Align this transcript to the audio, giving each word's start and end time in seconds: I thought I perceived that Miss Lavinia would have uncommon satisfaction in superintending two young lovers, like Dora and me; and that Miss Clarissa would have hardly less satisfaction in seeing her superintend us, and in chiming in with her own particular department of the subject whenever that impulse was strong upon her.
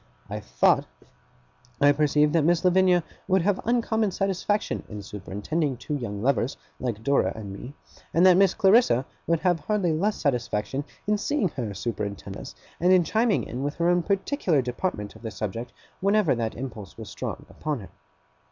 I 0.31 0.39
thought 0.39 0.87
I 1.79 1.91
perceived 1.91 2.33
that 2.33 2.43
Miss 2.43 2.65
Lavinia 2.65 3.03
would 3.27 3.43
have 3.43 3.61
uncommon 3.65 4.09
satisfaction 4.09 4.81
in 4.89 5.03
superintending 5.03 5.77
two 5.77 5.93
young 5.93 6.23
lovers, 6.23 6.57
like 6.79 7.03
Dora 7.03 7.31
and 7.35 7.53
me; 7.53 7.75
and 8.11 8.25
that 8.25 8.35
Miss 8.35 8.55
Clarissa 8.55 9.05
would 9.27 9.41
have 9.41 9.59
hardly 9.59 9.93
less 9.93 10.15
satisfaction 10.19 10.85
in 11.05 11.19
seeing 11.19 11.49
her 11.49 11.71
superintend 11.75 12.35
us, 12.35 12.55
and 12.79 12.91
in 12.91 13.03
chiming 13.03 13.43
in 13.43 13.61
with 13.61 13.75
her 13.75 13.89
own 13.89 14.01
particular 14.01 14.59
department 14.63 15.15
of 15.15 15.21
the 15.21 15.29
subject 15.29 15.71
whenever 15.99 16.33
that 16.33 16.55
impulse 16.55 16.97
was 16.97 17.11
strong 17.11 17.45
upon 17.47 17.81
her. 17.81 17.89